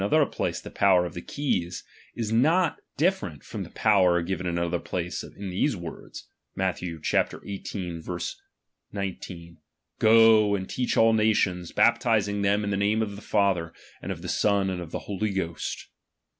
[0.01, 1.83] inother place ''the power of the keys,
[2.15, 6.79] is not different from the power given in another place in these words (Matth.
[6.79, 7.63] xxviii.
[8.91, 9.57] 19):
[9.99, 14.23] Go, and teach all nations, baptizing them in the name of the Father, and of
[14.23, 15.85] the Son, and of t/ie Holy Ghost.